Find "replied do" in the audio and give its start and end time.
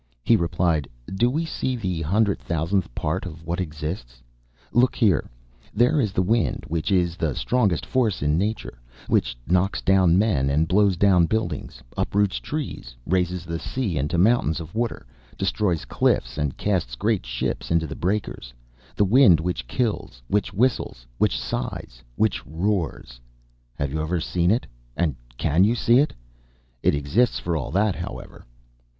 0.35-1.29